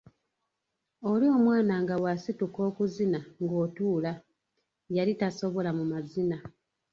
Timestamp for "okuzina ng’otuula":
2.69-4.11